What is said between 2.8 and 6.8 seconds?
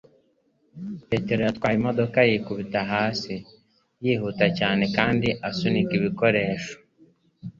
hasi, yihuta cyane kandi asunika ibikoresho